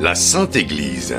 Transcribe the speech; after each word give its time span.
La 0.00 0.14
Sainte 0.14 0.56
Église. 0.56 1.14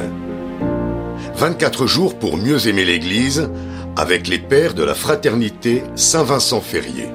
24 1.35 1.85
jours 1.85 2.17
pour 2.17 2.35
mieux 2.35 2.67
aimer 2.67 2.83
l'Église 2.83 3.51
avec 3.96 4.27
les 4.27 4.39
pères 4.39 4.73
de 4.73 4.81
la 4.81 4.96
fraternité 4.96 5.83
Saint-Vincent 5.96 6.61
Ferrier. 6.61 7.08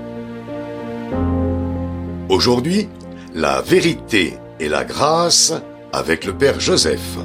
Aujourd'hui, 2.29 2.89
la 3.35 3.63
vérité 3.63 4.35
et 4.61 4.69
la 4.69 4.85
grâce 4.85 5.55
avec 5.93 6.25
le 6.25 6.39
Père 6.39 6.61
Joseph. 6.61 7.19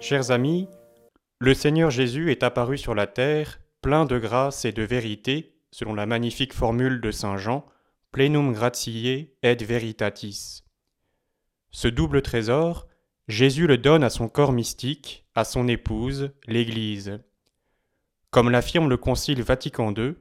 Chers 0.00 0.32
amis, 0.32 0.66
le 1.38 1.54
Seigneur 1.54 1.90
Jésus 1.92 2.32
est 2.32 2.42
apparu 2.42 2.76
sur 2.76 2.96
la 2.96 3.06
terre, 3.06 3.60
plein 3.82 4.04
de 4.04 4.18
grâce 4.18 4.64
et 4.64 4.72
de 4.72 4.82
vérité, 4.82 5.54
selon 5.70 5.94
la 5.94 6.06
magnifique 6.06 6.54
formule 6.54 7.00
de 7.00 7.12
Saint 7.12 7.36
Jean, 7.36 7.64
Plenum 8.12 8.52
gratiae 8.52 9.28
et 9.42 9.54
veritatis. 9.54 10.64
Ce 11.70 11.86
double 11.86 12.22
trésor, 12.22 12.88
Jésus 13.28 13.66
le 13.68 13.78
donne 13.78 14.02
à 14.02 14.10
son 14.10 14.28
corps 14.28 14.52
mystique, 14.52 15.24
à 15.36 15.44
son 15.44 15.68
épouse, 15.68 16.32
l'Église. 16.48 17.20
Comme 18.30 18.50
l'affirme 18.50 18.88
le 18.88 18.96
Concile 18.96 19.42
Vatican 19.42 19.94
II, 19.94 20.14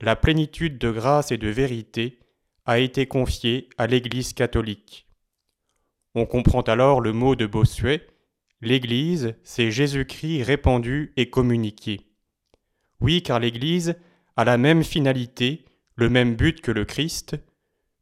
la 0.00 0.16
plénitude 0.16 0.78
de 0.78 0.90
grâce 0.90 1.32
et 1.32 1.38
de 1.38 1.48
vérité 1.48 2.18
a 2.66 2.78
été 2.78 3.06
confiée 3.06 3.70
à 3.78 3.86
l'Église 3.86 4.34
catholique. 4.34 5.06
On 6.14 6.26
comprend 6.26 6.60
alors 6.60 7.00
le 7.00 7.12
mot 7.12 7.34
de 7.34 7.46
Bossuet 7.46 8.06
L'Église, 8.60 9.34
c'est 9.42 9.72
Jésus-Christ 9.72 10.44
répandu 10.44 11.12
et 11.16 11.30
communiqué. 11.30 12.06
Oui, 13.00 13.22
car 13.22 13.40
l'Église 13.40 13.96
a 14.36 14.44
la 14.44 14.56
même 14.56 14.84
finalité, 14.84 15.64
le 15.96 16.08
même 16.08 16.34
but 16.36 16.60
que 16.60 16.72
le 16.72 16.84
Christ, 16.84 17.36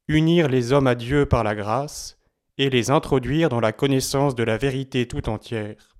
unir 0.09 0.49
les 0.49 0.73
hommes 0.73 0.87
à 0.87 0.95
Dieu 0.95 1.27
par 1.27 1.45
la 1.45 1.55
grâce, 1.55 2.19
et 2.59 2.69
les 2.69 2.91
introduire 2.91 3.49
dans 3.49 3.61
la 3.61 3.73
connaissance 3.73 4.35
de 4.35 4.43
la 4.43 4.59
vérité 4.59 5.09
tout 5.09 5.29
entière. 5.29 5.97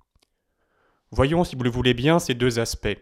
Voyons, 1.11 1.43
si 1.43 1.55
vous 1.55 1.63
le 1.63 1.69
voulez 1.69 1.93
bien, 1.93 2.19
ces 2.19 2.35
deux 2.35 2.59
aspects. 2.59 2.97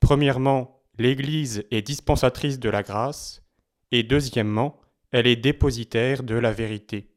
Premièrement, 0.00 0.82
l'Église 0.98 1.64
est 1.70 1.82
dispensatrice 1.82 2.60
de 2.60 2.70
la 2.70 2.82
grâce, 2.82 3.42
et 3.90 4.02
deuxièmement, 4.02 4.80
elle 5.10 5.26
est 5.26 5.36
dépositaire 5.36 6.22
de 6.22 6.36
la 6.36 6.52
vérité. 6.52 7.13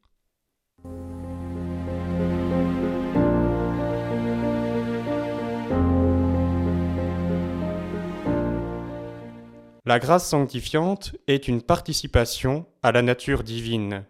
La 9.88 9.98
grâce 9.98 10.28
sanctifiante 10.28 11.16
est 11.28 11.48
une 11.48 11.62
participation 11.62 12.66
à 12.82 12.92
la 12.92 13.00
nature 13.00 13.42
divine. 13.42 14.04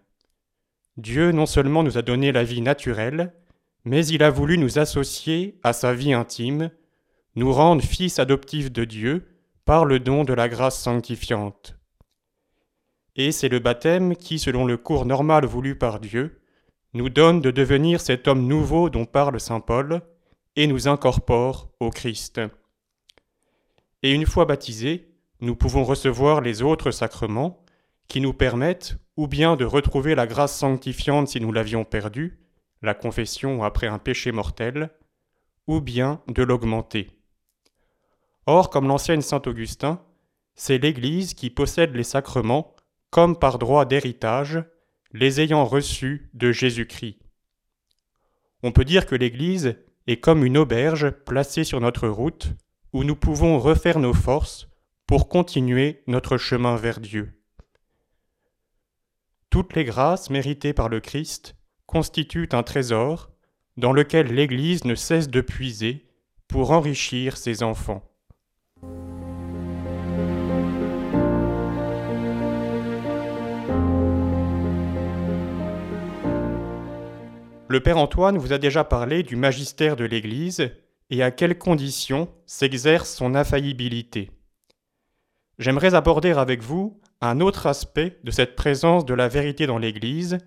Dieu 0.96 1.30
non 1.30 1.46
seulement 1.46 1.84
nous 1.84 1.96
a 1.96 2.02
donné 2.02 2.32
la 2.32 2.42
vie 2.42 2.62
naturelle, 2.62 3.32
mais 3.84 4.04
il 4.08 4.24
a 4.24 4.30
voulu 4.30 4.58
nous 4.58 4.80
associer 4.80 5.60
à 5.62 5.72
sa 5.72 5.94
vie 5.94 6.12
intime, 6.12 6.72
nous 7.36 7.52
rendre 7.52 7.80
fils 7.80 8.18
adoptifs 8.18 8.72
de 8.72 8.84
Dieu 8.84 9.28
par 9.66 9.84
le 9.84 10.00
don 10.00 10.24
de 10.24 10.32
la 10.32 10.48
grâce 10.48 10.80
sanctifiante. 10.80 11.76
Et 13.14 13.30
c'est 13.30 13.48
le 13.48 13.60
baptême 13.60 14.16
qui, 14.16 14.40
selon 14.40 14.66
le 14.66 14.78
cours 14.78 15.06
normal 15.06 15.46
voulu 15.46 15.78
par 15.78 16.00
Dieu, 16.00 16.42
nous 16.92 17.08
donne 17.08 17.40
de 17.40 17.52
devenir 17.52 18.00
cet 18.00 18.26
homme 18.26 18.48
nouveau 18.48 18.90
dont 18.90 19.06
parle 19.06 19.38
Saint 19.38 19.60
Paul, 19.60 20.02
et 20.56 20.66
nous 20.66 20.88
incorpore 20.88 21.70
au 21.78 21.90
Christ. 21.90 22.40
Et 24.02 24.12
une 24.12 24.26
fois 24.26 24.44
baptisés, 24.44 25.08
nous 25.41 25.55
pouvons 25.55 25.84
recevoir 25.84 26.41
les 26.41 26.62
autres 26.62 26.91
sacrements, 26.91 27.64
qui 28.08 28.20
nous 28.20 28.33
permettent 28.33 28.97
ou 29.17 29.27
bien 29.27 29.56
de 29.56 29.64
retrouver 29.64 30.14
la 30.14 30.27
grâce 30.27 30.56
sanctifiante 30.56 31.28
si 31.28 31.41
nous 31.41 31.53
l'avions 31.53 31.84
perdue, 31.84 32.39
la 32.83 32.95
confession 32.95 33.62
après 33.62 33.86
un 33.86 33.98
péché 33.98 34.33
mortel, 34.33 34.91
ou 35.67 35.80
bien 35.80 36.22
de 36.28 36.42
l'augmenter. 36.42 37.11
Or, 38.46 38.70
comme 38.70 38.89
l'enseigne 38.89 39.20
saint 39.20 39.42
Augustin, 39.45 40.01
c'est 40.55 40.79
l'Église 40.79 41.35
qui 41.35 41.51
possède 41.51 41.95
les 41.95 42.05
sacrements 42.05 42.74
comme 43.11 43.39
par 43.39 43.58
droit 43.58 43.85
d'héritage, 43.85 44.62
les 45.12 45.41
ayant 45.41 45.64
reçus 45.64 46.30
de 46.35 46.52
Jésus-Christ. 46.52 47.18
On 48.62 48.73
peut 48.73 48.85
dire 48.85 49.07
que 49.07 49.14
l'Église 49.14 49.77
est 50.07 50.18
comme 50.18 50.45
une 50.45 50.58
auberge 50.58 51.11
placée 51.11 51.64
sur 51.64 51.80
notre 51.80 52.08
route, 52.08 52.52
où 52.92 53.05
nous 53.05 53.17
pouvons 53.17 53.58
refaire 53.58 53.98
nos 53.98 54.14
forces 54.14 54.68
pour 55.08 55.30
continuer 55.30 56.02
notre 56.07 56.36
chemin 56.36 56.77
vers 56.77 57.01
Dieu. 57.01 57.33
Toutes 59.48 59.74
les 59.74 59.85
grâces 59.85 60.29
méritées 60.29 60.74
par 60.74 60.91
le 60.91 61.01
Christ 61.01 61.57
constituent 61.86 62.51
un 62.52 62.63
trésor 62.63 63.30
dans 63.79 63.95
lequel 63.95 64.27
l'Église 64.27 64.85
ne 64.85 64.95
cesse 64.95 65.30
de 65.30 65.41
puiser 65.41 66.05
pour 66.47 66.73
enrichir 66.73 67.39
ses 67.39 67.63
enfants. 67.63 68.05
Le 77.70 77.80
Père 77.83 77.97
Antoine 77.97 78.36
vous 78.36 78.52
a 78.52 78.58
déjà 78.58 78.85
parlé 78.85 79.23
du 79.23 79.36
magistère 79.36 79.97
de 79.97 80.05
l'Église 80.05 80.70
et 81.08 81.23
à 81.23 81.30
quelles 81.30 81.57
conditions 81.57 82.29
s'exerce 82.45 83.14
son 83.14 83.35
infaillibilité. 83.35 84.33
J'aimerais 85.58 85.95
aborder 85.95 86.30
avec 86.30 86.63
vous 86.63 87.01
un 87.20 87.41
autre 87.41 87.67
aspect 87.67 88.19
de 88.23 88.30
cette 88.30 88.55
présence 88.55 89.05
de 89.05 89.14
la 89.14 89.29
vérité 89.29 89.67
dans 89.67 89.79
l'Église 89.79 90.39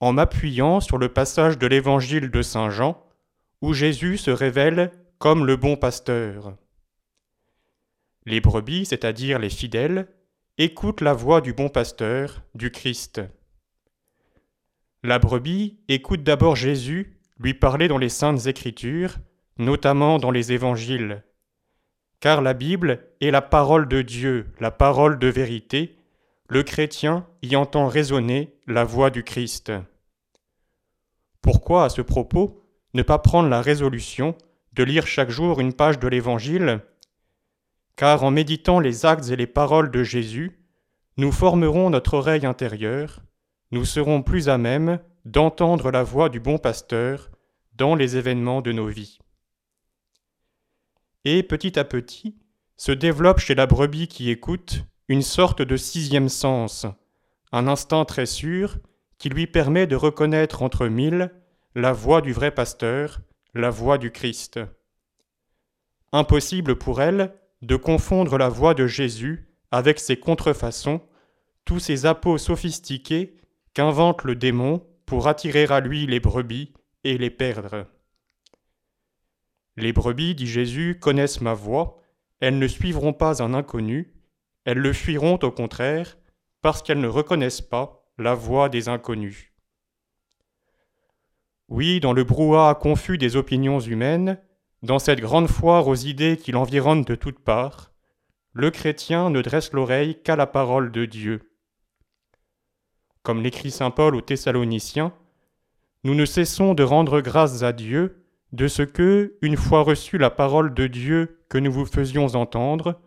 en 0.00 0.12
m'appuyant 0.12 0.80
sur 0.80 0.98
le 0.98 1.08
passage 1.08 1.58
de 1.58 1.66
l'Évangile 1.66 2.30
de 2.30 2.42
Saint 2.42 2.70
Jean, 2.70 3.04
où 3.62 3.72
Jésus 3.72 4.18
se 4.18 4.30
révèle 4.30 4.92
comme 5.18 5.46
le 5.46 5.56
bon 5.56 5.76
pasteur. 5.76 6.56
Les 8.26 8.40
brebis, 8.40 8.86
c'est-à-dire 8.86 9.38
les 9.38 9.50
fidèles, 9.50 10.08
écoutent 10.58 11.00
la 11.00 11.14
voix 11.14 11.40
du 11.40 11.52
bon 11.52 11.68
pasteur, 11.68 12.42
du 12.54 12.70
Christ. 12.70 13.20
La 15.04 15.18
brebis 15.18 15.78
écoute 15.88 16.24
d'abord 16.24 16.56
Jésus 16.56 17.16
lui 17.38 17.54
parler 17.54 17.86
dans 17.86 17.98
les 17.98 18.08
saintes 18.08 18.46
écritures, 18.46 19.18
notamment 19.58 20.18
dans 20.18 20.32
les 20.32 20.52
évangiles. 20.52 21.22
Car 22.20 22.42
la 22.42 22.52
Bible 22.52 23.04
est 23.20 23.30
la 23.30 23.42
parole 23.42 23.86
de 23.86 24.02
Dieu, 24.02 24.52
la 24.58 24.72
parole 24.72 25.18
de 25.18 25.28
vérité, 25.28 25.96
le 26.48 26.64
chrétien 26.64 27.26
y 27.42 27.54
entend 27.54 27.86
résonner 27.86 28.56
la 28.66 28.82
voix 28.82 29.10
du 29.10 29.22
Christ. 29.22 29.70
Pourquoi, 31.42 31.84
à 31.84 31.88
ce 31.88 32.02
propos, 32.02 32.64
ne 32.94 33.02
pas 33.02 33.18
prendre 33.18 33.48
la 33.48 33.62
résolution 33.62 34.34
de 34.72 34.82
lire 34.82 35.06
chaque 35.06 35.30
jour 35.30 35.60
une 35.60 35.72
page 35.72 36.00
de 36.00 36.08
l'Évangile? 36.08 36.80
Car 37.94 38.24
en 38.24 38.30
méditant 38.30 38.80
les 38.80 39.06
actes 39.06 39.30
et 39.30 39.36
les 39.36 39.46
paroles 39.46 39.90
de 39.90 40.02
Jésus, 40.02 40.58
nous 41.18 41.32
formerons 41.32 41.90
notre 41.90 42.14
oreille 42.14 42.46
intérieure, 42.46 43.22
nous 43.70 43.84
serons 43.84 44.22
plus 44.22 44.48
à 44.48 44.58
même 44.58 44.98
d'entendre 45.24 45.90
la 45.90 46.02
voix 46.02 46.28
du 46.28 46.40
bon 46.40 46.58
pasteur 46.58 47.30
dans 47.74 47.94
les 47.94 48.16
événements 48.16 48.62
de 48.62 48.72
nos 48.72 48.86
vies. 48.86 49.18
Et 51.30 51.42
petit 51.42 51.78
à 51.78 51.84
petit, 51.84 52.38
se 52.78 52.90
développe 52.90 53.38
chez 53.38 53.54
la 53.54 53.66
brebis 53.66 54.08
qui 54.08 54.30
écoute 54.30 54.86
une 55.08 55.20
sorte 55.20 55.60
de 55.60 55.76
sixième 55.76 56.30
sens, 56.30 56.86
un 57.52 57.68
instinct 57.68 58.06
très 58.06 58.24
sûr 58.24 58.78
qui 59.18 59.28
lui 59.28 59.46
permet 59.46 59.86
de 59.86 59.94
reconnaître 59.94 60.62
entre 60.62 60.86
mille 60.86 61.30
la 61.74 61.92
voix 61.92 62.22
du 62.22 62.32
vrai 62.32 62.50
pasteur, 62.50 63.20
la 63.52 63.68
voix 63.68 63.98
du 63.98 64.10
Christ. 64.10 64.58
Impossible 66.12 66.78
pour 66.78 67.02
elle 67.02 67.34
de 67.60 67.76
confondre 67.76 68.38
la 68.38 68.48
voix 68.48 68.72
de 68.72 68.86
Jésus 68.86 69.50
avec 69.70 69.98
ses 69.98 70.18
contrefaçons, 70.18 71.02
tous 71.66 71.78
ces 71.78 72.06
apôts 72.06 72.38
sophistiqués 72.38 73.36
qu'invente 73.74 74.24
le 74.24 74.34
démon 74.34 74.82
pour 75.04 75.28
attirer 75.28 75.66
à 75.66 75.80
lui 75.80 76.06
les 76.06 76.20
brebis 76.20 76.72
et 77.04 77.18
les 77.18 77.28
perdre. 77.28 77.84
Les 79.78 79.92
brebis, 79.92 80.34
dit 80.34 80.48
Jésus, 80.48 80.98
connaissent 81.00 81.40
ma 81.40 81.54
voix, 81.54 82.02
elles 82.40 82.58
ne 82.58 82.66
suivront 82.66 83.12
pas 83.12 83.44
un 83.44 83.54
inconnu, 83.54 84.12
elles 84.64 84.78
le 84.78 84.92
fuiront 84.92 85.38
au 85.40 85.52
contraire, 85.52 86.18
parce 86.62 86.82
qu'elles 86.82 87.00
ne 87.00 87.06
reconnaissent 87.06 87.60
pas 87.60 88.04
la 88.18 88.34
voix 88.34 88.68
des 88.68 88.88
inconnus. 88.88 89.52
Oui, 91.68 92.00
dans 92.00 92.12
le 92.12 92.24
brouhaha 92.24 92.74
confus 92.74 93.18
des 93.18 93.36
opinions 93.36 93.78
humaines, 93.78 94.40
dans 94.82 94.98
cette 94.98 95.20
grande 95.20 95.46
foire 95.46 95.86
aux 95.86 95.94
idées 95.94 96.38
qui 96.38 96.50
l'environnent 96.50 97.04
de 97.04 97.14
toutes 97.14 97.38
parts, 97.38 97.92
le 98.54 98.72
chrétien 98.72 99.30
ne 99.30 99.42
dresse 99.42 99.72
l'oreille 99.72 100.20
qu'à 100.24 100.34
la 100.34 100.48
parole 100.48 100.90
de 100.90 101.04
Dieu. 101.04 101.52
Comme 103.22 103.44
l'écrit 103.44 103.70
saint 103.70 103.92
Paul 103.92 104.16
aux 104.16 104.22
Thessaloniciens, 104.22 105.14
nous 106.02 106.16
ne 106.16 106.24
cessons 106.24 106.74
de 106.74 106.82
rendre 106.82 107.20
grâces 107.20 107.62
à 107.62 107.72
Dieu 107.72 108.17
de 108.52 108.68
ce 108.68 108.82
que, 108.82 109.36
une 109.42 109.56
fois 109.56 109.82
reçue 109.82 110.18
la 110.18 110.30
parole 110.30 110.72
de 110.74 110.86
Dieu 110.86 111.40
que 111.48 111.58
nous 111.58 111.72
vous 111.72 111.86
faisions 111.86 112.26
entendre, 112.34 113.00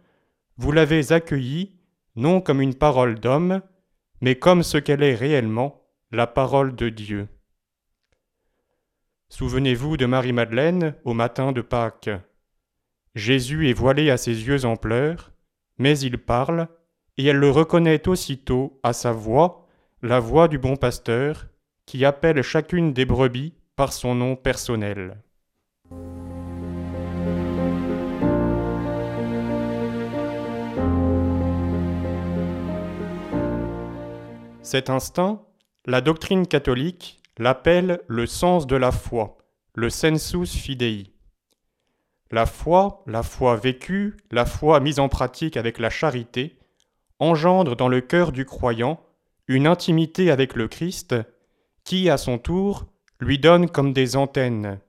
vous 0.57 0.71
l'avez 0.71 1.11
accueillie 1.11 1.75
non 2.15 2.41
comme 2.41 2.61
une 2.61 2.75
parole 2.75 3.19
d'homme, 3.19 3.61
mais 4.21 4.35
comme 4.35 4.63
ce 4.63 4.77
qu'elle 4.77 5.03
est 5.03 5.15
réellement, 5.15 5.81
la 6.11 6.27
parole 6.27 6.75
de 6.75 6.89
Dieu. 6.89 7.27
Souvenez-vous 9.29 9.97
de 9.97 10.05
Marie-Madeleine 10.05 10.95
au 11.05 11.13
matin 11.13 11.53
de 11.53 11.61
Pâques. 11.61 12.09
Jésus 13.15 13.69
est 13.69 13.73
voilé 13.73 14.09
à 14.09 14.17
ses 14.17 14.45
yeux 14.47 14.65
en 14.65 14.75
pleurs, 14.75 15.31
mais 15.77 15.97
il 15.99 16.17
parle, 16.17 16.67
et 17.17 17.25
elle 17.25 17.37
le 17.37 17.49
reconnaît 17.49 18.07
aussitôt 18.07 18.79
à 18.83 18.93
sa 18.93 19.11
voix, 19.13 19.67
la 20.01 20.19
voix 20.19 20.47
du 20.47 20.59
bon 20.59 20.75
pasteur, 20.75 21.47
qui 21.85 22.05
appelle 22.05 22.41
chacune 22.41 22.93
des 22.93 23.05
brebis 23.05 23.53
par 23.75 23.93
son 23.93 24.15
nom 24.15 24.35
personnel. 24.35 25.17
Cet 34.63 34.91
instant, 34.91 35.51
la 35.87 36.01
doctrine 36.01 36.45
catholique 36.45 37.19
l'appelle 37.39 37.99
le 38.07 38.27
sens 38.27 38.67
de 38.67 38.75
la 38.75 38.91
foi, 38.91 39.39
le 39.73 39.89
sensus 39.89 40.55
fidei. 40.55 41.11
La 42.29 42.45
foi, 42.45 43.03
la 43.07 43.23
foi 43.23 43.55
vécue, 43.55 44.17
la 44.29 44.45
foi 44.45 44.79
mise 44.79 44.99
en 44.99 45.09
pratique 45.09 45.57
avec 45.57 45.79
la 45.79 45.89
charité, 45.89 46.59
engendre 47.17 47.75
dans 47.75 47.87
le 47.87 48.01
cœur 48.01 48.31
du 48.31 48.45
croyant 48.45 49.03
une 49.47 49.65
intimité 49.65 50.29
avec 50.29 50.55
le 50.55 50.67
Christ 50.67 51.15
qui, 51.83 52.07
à 52.09 52.17
son 52.17 52.37
tour, 52.37 52.85
lui 53.19 53.39
donne 53.39 53.67
comme 53.67 53.93
des 53.93 54.15
antennes. 54.15 54.79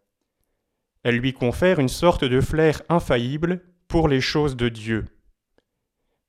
Elle 1.03 1.17
lui 1.17 1.33
confère 1.33 1.81
une 1.81 1.89
sorte 1.89 2.25
de 2.25 2.41
flair 2.43 2.83
infaillible 2.91 3.63
pour 3.89 4.07
les 4.07 4.21
choses 4.21 4.55
de 4.55 4.69
Dieu. 4.69 5.07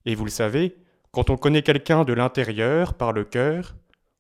Et 0.06 0.16
vous 0.16 0.26
le 0.26 0.32
savez, 0.32 0.78
quand 1.14 1.30
on 1.30 1.38
connaît 1.38 1.62
quelqu'un 1.62 2.04
de 2.04 2.12
l'intérieur 2.12 2.96
par 2.96 3.14
le 3.14 3.24
cœur, 3.24 3.76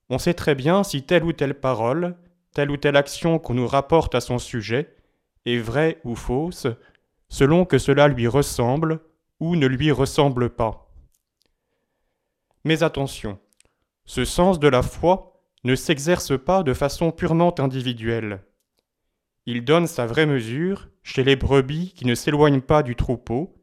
on 0.09 0.19
sait 0.19 0.35
très 0.35 0.53
bien 0.53 0.83
si 0.83 1.01
telle 1.01 1.23
ou 1.23 1.33
telle 1.33 1.55
parole, 1.55 2.15
telle 2.53 2.69
ou 2.69 2.77
telle 2.77 2.95
action 2.95 3.39
qu'on 3.39 3.55
nous 3.55 3.67
rapporte 3.67 4.13
à 4.13 4.21
son 4.21 4.37
sujet 4.37 4.95
est 5.45 5.57
vraie 5.57 5.99
ou 6.03 6.15
fausse, 6.15 6.67
selon 7.29 7.65
que 7.65 7.79
cela 7.79 8.07
lui 8.07 8.27
ressemble 8.27 8.99
ou 9.39 9.55
ne 9.55 9.65
lui 9.65 9.91
ressemble 9.91 10.51
pas. 10.51 10.93
Mais 12.63 12.83
attention, 12.83 13.39
ce 14.05 14.23
sens 14.23 14.59
de 14.59 14.67
la 14.67 14.83
foi 14.83 15.41
ne 15.63 15.75
s'exerce 15.75 16.37
pas 16.39 16.61
de 16.61 16.75
façon 16.75 17.11
purement 17.11 17.59
individuelle. 17.59 18.43
Il 19.47 19.65
donne 19.65 19.87
sa 19.87 20.05
vraie 20.05 20.27
mesure 20.27 20.89
chez 21.01 21.23
les 21.23 21.35
brebis 21.35 21.93
qui 21.95 22.05
ne 22.05 22.13
s'éloignent 22.13 22.61
pas 22.61 22.83
du 22.83 22.95
troupeau, 22.95 23.55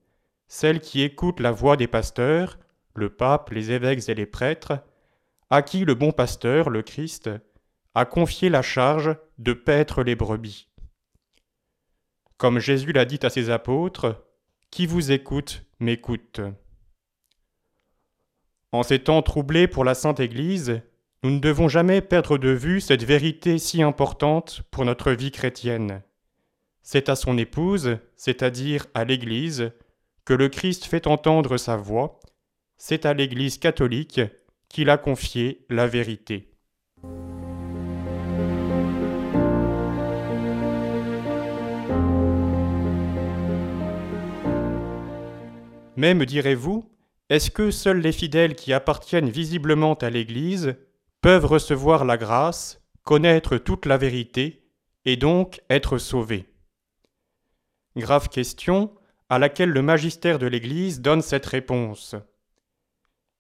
celles 0.49 0.81
qui 0.81 1.03
écoutent 1.03 1.41
la 1.41 1.53
voix 1.53 1.77
des 1.77 1.87
pasteurs, 1.87 2.59
le 3.01 3.11
pape, 3.11 3.51
les 3.51 3.73
évêques 3.73 4.09
et 4.09 4.15
les 4.15 4.27
prêtres, 4.27 4.79
à 5.51 5.63
qui 5.63 5.85
le 5.85 5.95
bon 5.95 6.13
pasteur, 6.13 6.71
le 6.71 6.83
Christ, 6.83 7.31
a 7.95 8.05
confié 8.05 8.49
la 8.49 8.63
charge 8.63 9.17
de 9.39 9.53
paître 9.53 10.05
les 10.05 10.15
brebis. 10.15 10.69
Comme 12.37 12.61
Jésus 12.61 12.93
l'a 12.93 13.05
dit 13.05 13.19
à 13.23 13.31
ses 13.31 13.51
apôtres, 13.51 14.25
Qui 14.71 14.87
vous 14.87 15.11
écoute 15.11 15.65
m'écoute. 15.81 16.41
En 18.71 18.85
ces 18.85 19.01
temps 19.01 19.23
troublés 19.23 19.67
pour 19.67 19.85
la 19.85 19.95
Sainte 19.95 20.21
Église, 20.21 20.81
nous 21.25 21.31
ne 21.31 21.41
devons 21.41 21.69
jamais 21.69 22.01
perdre 22.01 22.39
de 22.39 22.51
vue 22.51 22.81
cette 22.81 23.03
vérité 23.03 23.59
si 23.59 23.83
importante 23.83 24.63
pour 24.71 24.85
notre 24.85 25.11
vie 25.11 25.33
chrétienne. 25.33 26.03
C'est 26.83 27.09
à 27.09 27.17
son 27.17 27.37
épouse, 27.37 27.99
c'est-à-dire 28.17 28.87
à 28.95 29.05
l'Église, 29.05 29.73
que 30.25 30.35
le 30.35 30.49
Christ 30.49 30.85
fait 30.85 31.07
entendre 31.07 31.57
sa 31.57 31.77
voix, 31.77 32.21
c'est 32.83 33.05
à 33.05 33.13
l'Église 33.13 33.59
catholique 33.59 34.23
qu'il 34.71 34.89
a 34.89 34.97
confié 34.97 35.67
la 35.69 35.87
vérité. 35.87 36.49
Mais, 45.97 46.15
me 46.15 46.25
direz-vous, 46.25 46.91
est-ce 47.29 47.51
que 47.51 47.71
seuls 47.71 48.01
les 48.01 48.13
fidèles 48.13 48.55
qui 48.55 48.73
appartiennent 48.73 49.29
visiblement 49.29 49.93
à 49.95 50.09
l'Église 50.09 50.75
peuvent 51.21 51.45
recevoir 51.45 52.07
la 52.07 52.17
grâce, 52.17 52.81
connaître 53.05 53.59
toute 53.59 53.85
la 53.85 53.99
vérité, 53.99 54.65
et 55.05 55.19
donc 55.19 55.61
être 55.69 55.99
sauvés? 55.99 56.47
Grave 57.95 58.31
question 58.31 58.95
à 59.29 59.39
laquelle 59.39 59.71
le 59.71 59.83
magistère 59.83 60.39
de 60.39 60.47
l'Église 60.47 61.03
donne 61.03 61.21
cette 61.21 61.47
réponse. 61.47 62.17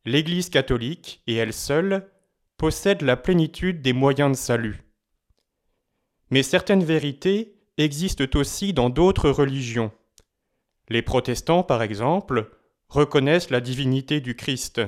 L'Église 0.04 0.48
catholique, 0.48 1.22
et 1.26 1.34
elle 1.34 1.52
seule, 1.52 2.10
possède 2.56 3.02
la 3.02 3.16
plénitude 3.16 3.82
des 3.82 3.92
moyens 3.92 4.30
de 4.30 4.36
salut. 4.36 4.82
Mais 6.30 6.42
certaines 6.42 6.84
vérités 6.84 7.56
existent 7.76 8.24
aussi 8.34 8.72
dans 8.72 8.90
d'autres 8.90 9.30
religions. 9.30 9.92
Les 10.88 11.02
protestants, 11.02 11.62
par 11.62 11.82
exemple, 11.82 12.50
reconnaissent 12.88 13.50
la 13.50 13.60
divinité 13.60 14.20
du 14.20 14.34
Christ. 14.36 14.80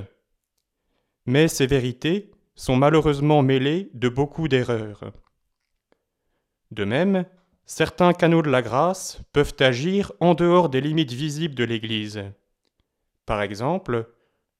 Mais 1.25 1.47
ces 1.47 1.67
vérités 1.67 2.31
sont 2.55 2.75
malheureusement 2.75 3.41
mêlées 3.41 3.89
de 3.93 4.09
beaucoup 4.09 4.47
d'erreurs. 4.47 5.11
De 6.71 6.85
même, 6.85 7.25
certains 7.65 8.13
canaux 8.13 8.41
de 8.41 8.49
la 8.49 8.61
grâce 8.61 9.21
peuvent 9.31 9.55
agir 9.59 10.11
en 10.19 10.33
dehors 10.33 10.69
des 10.69 10.81
limites 10.81 11.13
visibles 11.13 11.55
de 11.55 11.63
l'Église. 11.63 12.23
Par 13.25 13.41
exemple, 13.41 14.13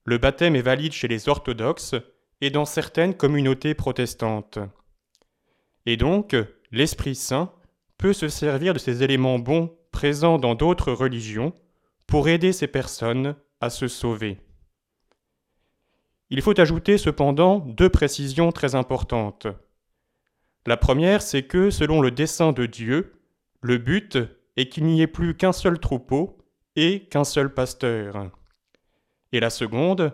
le 0.04 0.18
baptême 0.18 0.56
est 0.56 0.62
valide 0.62 0.92
chez 0.92 1.08
les 1.08 1.28
orthodoxes 1.28 1.94
et 2.40 2.50
dans 2.50 2.64
certaines 2.64 3.14
communautés 3.14 3.74
protestantes. 3.74 4.58
Et 5.86 5.96
donc, 5.96 6.36
l'Esprit 6.72 7.14
Saint 7.14 7.52
peut 7.98 8.12
se 8.12 8.28
servir 8.28 8.74
de 8.74 8.78
ces 8.78 9.02
éléments 9.02 9.38
bons 9.38 9.76
présents 9.92 10.38
dans 10.38 10.54
d'autres 10.54 10.92
religions 10.92 11.54
pour 12.06 12.28
aider 12.28 12.52
ces 12.52 12.66
personnes 12.66 13.36
à 13.60 13.70
se 13.70 13.88
sauver. 13.88 14.38
Il 16.30 16.42
faut 16.42 16.58
ajouter 16.58 16.98
cependant 16.98 17.60
deux 17.60 17.88
précisions 17.88 18.50
très 18.52 18.74
importantes. 18.74 19.46
La 20.66 20.76
première, 20.76 21.22
c'est 21.22 21.44
que, 21.44 21.70
selon 21.70 22.00
le 22.00 22.10
dessein 22.10 22.52
de 22.52 22.66
Dieu, 22.66 23.12
le 23.60 23.78
but 23.78 24.18
est 24.56 24.68
qu'il 24.68 24.84
n'y 24.84 25.00
ait 25.02 25.06
plus 25.06 25.36
qu'un 25.36 25.52
seul 25.52 25.78
troupeau 25.78 26.38
et 26.76 27.06
qu'un 27.08 27.24
seul 27.24 27.52
pasteur. 27.52 28.30
Et 29.34 29.40
la 29.40 29.50
seconde, 29.50 30.12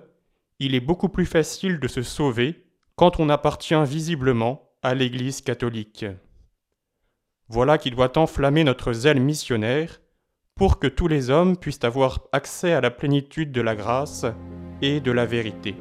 il 0.61 0.75
est 0.75 0.81
beaucoup 0.81 1.11
plus 1.11 1.27
facile 1.27 1.79
de 1.79 1.89
se 1.89 2.01
sauver 2.01 2.65
quand 2.97 3.21
on 3.21 3.29
appartient 3.29 3.85
visiblement 3.85 4.73
à 4.83 4.95
l'Église 4.95 5.43
catholique. 5.43 6.07
Voilà 7.47 7.77
qui 7.77 7.91
doit 7.91 8.17
enflammer 8.17 8.65
notre 8.65 8.95
zèle 8.95 9.21
missionnaire 9.21 10.01
pour 10.55 10.79
que 10.79 10.87
tous 10.87 11.07
les 11.07 11.29
hommes 11.29 11.59
puissent 11.59 11.85
avoir 11.85 12.29
accès 12.33 12.73
à 12.73 12.81
la 12.81 12.91
plénitude 12.91 13.53
de 13.53 13.61
la 13.61 13.77
grâce 13.77 14.25
et 14.81 15.01
de 15.01 15.13
la 15.13 15.27
vérité. 15.27 15.75